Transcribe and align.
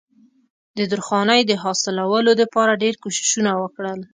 د 0.77 0.79
درخانۍ 0.91 1.41
د 1.45 1.51
حاصلولو 1.63 2.31
د 2.37 2.41
پاره 2.53 2.75
ډېر 2.83 2.95
کوششونه 3.03 3.51
وکړل 3.61 3.99